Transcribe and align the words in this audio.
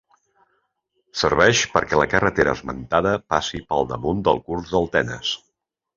Serveix 1.23 1.59
perquè 1.75 1.99
la 2.01 2.07
carretera 2.15 2.55
esmentada 2.59 3.11
passi 3.35 3.65
per 3.75 3.83
damunt 3.93 4.25
del 4.29 4.43
curs 4.49 4.75
del 4.77 4.93
Tenes. 4.97 5.37